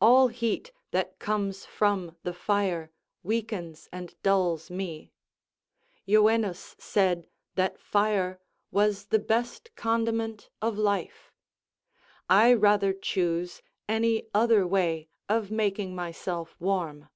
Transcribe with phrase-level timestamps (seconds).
[0.00, 2.90] All heat that comes from the fire
[3.22, 5.12] weakens and dulls me.
[6.06, 11.34] Evenus said that fire was the best condiment of life:
[12.30, 17.10] I rather choose any other way of making myself warm.